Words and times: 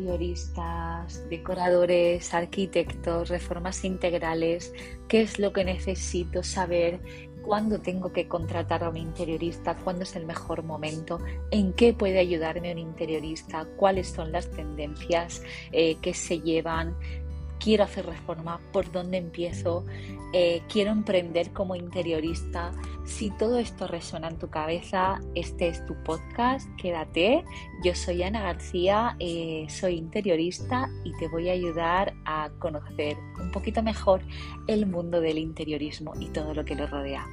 interioristas, 0.00 1.28
decoradores, 1.28 2.32
arquitectos, 2.32 3.28
reformas 3.28 3.84
integrales, 3.84 4.72
qué 5.08 5.22
es 5.22 5.38
lo 5.38 5.52
que 5.52 5.64
necesito 5.64 6.42
saber, 6.42 7.00
cuándo 7.42 7.80
tengo 7.80 8.12
que 8.12 8.26
contratar 8.26 8.84
a 8.84 8.90
un 8.90 8.96
interiorista, 8.96 9.76
cuándo 9.76 10.04
es 10.04 10.16
el 10.16 10.24
mejor 10.26 10.62
momento, 10.62 11.18
en 11.50 11.72
qué 11.72 11.92
puede 11.92 12.18
ayudarme 12.18 12.72
un 12.72 12.78
interiorista, 12.78 13.66
cuáles 13.76 14.08
son 14.08 14.32
las 14.32 14.50
tendencias 14.50 15.42
eh, 15.72 15.96
que 15.96 16.14
se 16.14 16.40
llevan, 16.40 16.96
quiero 17.60 17.84
hacer 17.84 18.06
reforma, 18.06 18.60
por 18.72 18.90
dónde 18.90 19.18
empiezo, 19.18 19.84
eh, 20.32 20.62
quiero 20.68 20.90
emprender 20.90 21.52
como 21.52 21.76
interiorista. 21.76 22.72
Si 23.04 23.30
todo 23.30 23.58
esto 23.58 23.86
resuena 23.86 24.28
en 24.28 24.38
tu 24.38 24.48
cabeza, 24.48 25.20
este 25.34 25.68
es 25.68 25.84
tu 25.86 25.94
podcast, 26.02 26.68
quédate. 26.76 27.44
Yo 27.84 27.94
soy 27.94 28.22
Ana 28.22 28.42
García, 28.42 29.16
eh, 29.18 29.66
soy 29.68 29.96
interiorista 29.96 30.88
y 31.04 31.12
te 31.18 31.28
voy 31.28 31.48
a 31.48 31.52
ayudar 31.52 32.14
a 32.24 32.50
conocer 32.58 33.16
un 33.40 33.50
poquito 33.50 33.82
mejor 33.82 34.22
el 34.66 34.86
mundo 34.86 35.20
del 35.20 35.38
interiorismo 35.38 36.12
y 36.18 36.26
todo 36.28 36.54
lo 36.54 36.64
que 36.64 36.74
lo 36.74 36.86
rodea. 36.86 37.26